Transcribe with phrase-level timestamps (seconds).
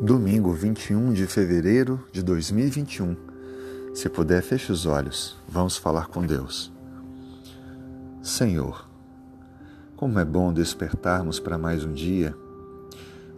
[0.00, 3.16] Domingo 21 de fevereiro de 2021.
[3.94, 5.38] Se puder, feche os olhos.
[5.48, 6.70] Vamos falar com Deus.
[8.22, 8.86] Senhor,
[9.96, 12.36] como é bom despertarmos para mais um dia.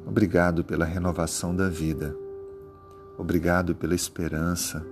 [0.05, 2.17] Obrigado pela renovação da vida.
[3.17, 4.85] Obrigado pela esperança.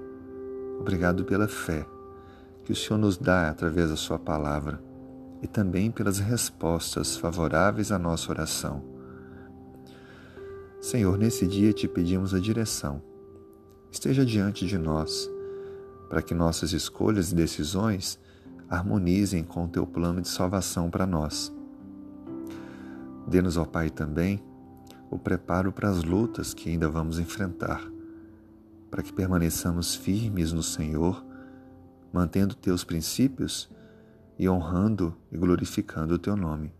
[0.78, 1.84] Obrigado pela fé
[2.64, 4.80] que o Senhor nos dá através da Sua palavra
[5.42, 8.95] e também pelas respostas favoráveis à nossa oração.
[10.86, 13.02] Senhor, nesse dia te pedimos a direção.
[13.90, 15.28] Esteja diante de nós,
[16.08, 18.20] para que nossas escolhas e decisões
[18.70, 21.52] harmonizem com o teu plano de salvação para nós.
[23.26, 24.40] Dê-nos, ó Pai, também
[25.10, 27.84] o preparo para as lutas que ainda vamos enfrentar,
[28.88, 31.20] para que permaneçamos firmes no Senhor,
[32.12, 33.68] mantendo teus princípios
[34.38, 36.72] e honrando e glorificando o teu nome.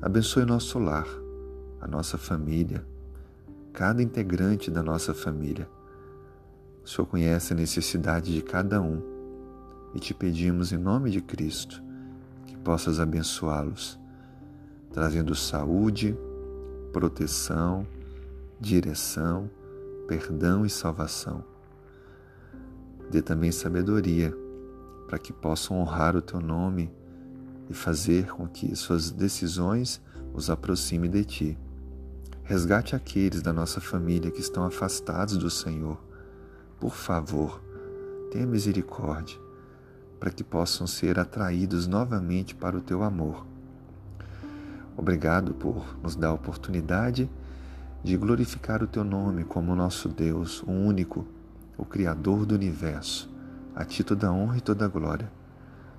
[0.00, 1.21] Abençoe nosso lar,
[1.82, 2.86] a nossa família,
[3.72, 5.68] cada integrante da nossa família.
[6.84, 9.02] O Senhor conhece a necessidade de cada um
[9.92, 11.82] e te pedimos em nome de Cristo
[12.46, 13.98] que possas abençoá-los,
[14.92, 16.16] trazendo saúde,
[16.92, 17.84] proteção,
[18.60, 19.50] direção,
[20.06, 21.44] perdão e salvação.
[23.10, 24.32] Dê também sabedoria
[25.08, 26.92] para que possam honrar o teu nome
[27.68, 30.00] e fazer com que suas decisões
[30.32, 31.58] os aproxime de ti.
[32.52, 35.98] Resgate aqueles da nossa família que estão afastados do Senhor.
[36.78, 37.62] Por favor,
[38.30, 39.38] tenha misericórdia,
[40.20, 43.46] para que possam ser atraídos novamente para o teu amor.
[44.94, 47.30] Obrigado por nos dar a oportunidade
[48.04, 51.26] de glorificar o teu nome como nosso Deus, o único,
[51.78, 53.34] o Criador do universo.
[53.74, 55.32] A ti toda honra e toda glória.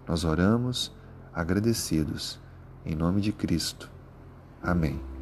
[0.08, 0.96] Nós oramos
[1.34, 2.40] agradecidos,
[2.86, 3.90] em nome de Cristo.
[4.62, 5.13] Amém.